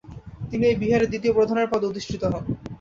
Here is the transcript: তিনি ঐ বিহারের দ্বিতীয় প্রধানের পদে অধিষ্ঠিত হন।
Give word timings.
তিনি 0.49 0.63
ঐ 0.67 0.81
বিহারের 0.81 1.09
দ্বিতীয় 1.09 1.33
প্রধানের 1.33 1.71
পদে 1.71 1.85
অধিষ্ঠিত 1.87 2.21
হন। 2.25 2.43